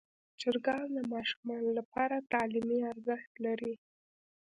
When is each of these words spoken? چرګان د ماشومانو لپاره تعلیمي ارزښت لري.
چرګان 0.39 0.87
د 0.97 0.99
ماشومانو 1.13 1.69
لپاره 1.79 2.25
تعلیمي 2.31 2.79
ارزښت 2.91 3.31
لري. 3.45 3.73